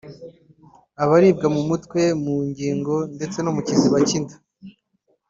aba 1.01 1.13
aribwa 1.19 1.47
mu 1.55 1.61
mutwe 1.69 2.01
mu 2.23 2.35
ngingo 2.49 2.95
ndetse 3.15 3.37
no 3.41 3.51
mu 3.55 3.61
kiziba 3.67 3.97
k’inda 4.07 4.35